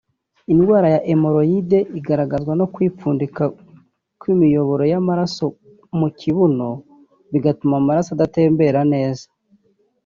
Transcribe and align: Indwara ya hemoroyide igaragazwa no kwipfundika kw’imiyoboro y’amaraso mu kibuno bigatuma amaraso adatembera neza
Indwara 0.53 0.87
ya 0.95 0.99
hemoroyide 1.07 1.79
igaragazwa 1.99 2.53
no 2.59 2.65
kwipfundika 2.73 3.43
kw’imiyoboro 4.19 4.83
y’amaraso 4.91 5.45
mu 5.99 6.07
kibuno 6.19 6.69
bigatuma 7.31 7.75
amaraso 7.81 8.09
adatembera 8.13 8.81
neza 8.93 9.25